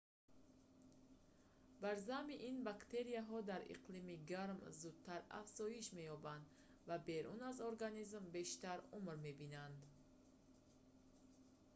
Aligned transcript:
бар 1.83 1.97
замми 2.07 2.35
ин 2.49 2.57
бактерияҳо 2.69 3.39
дар 3.51 3.61
иқлими 3.75 4.15
гарм 4.31 4.59
зудтар 4.81 5.21
афзоиш 5.41 5.85
меёбанд 5.99 6.45
ва 6.87 6.97
берун 7.07 7.39
аз 7.51 7.57
организм 7.69 8.23
бештар 8.37 8.77
умр 8.97 9.15
мебинанд 9.25 9.79